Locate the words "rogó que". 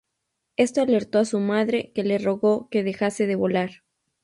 2.17-2.81